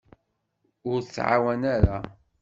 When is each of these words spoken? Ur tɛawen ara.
Ur 0.91 0.99
tɛawen 1.13 1.61
ara. 1.75 1.97